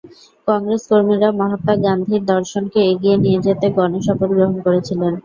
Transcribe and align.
কংগ্রেস 0.47 0.83
কর্মীরা 0.89 1.29
মহাত্মা 1.39 1.73
গান্ধীর 1.85 2.21
দর্শনকে 2.31 2.79
এগিয়ে 2.91 3.15
নিয়ে 3.17 3.39
যেতে 3.45 3.65
গণ 3.77 3.91
শপথ 4.05 4.29
গ্রহণ 4.31 4.57
করেছিলেন। 4.65 5.13